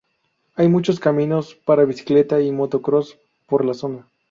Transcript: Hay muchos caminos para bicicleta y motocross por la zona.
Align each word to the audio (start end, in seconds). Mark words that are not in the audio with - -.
Hay 0.55 0.67
muchos 0.67 0.99
caminos 0.99 1.53
para 1.53 1.85
bicicleta 1.85 2.41
y 2.41 2.51
motocross 2.51 3.19
por 3.45 3.63
la 3.63 3.75
zona. 3.75 4.09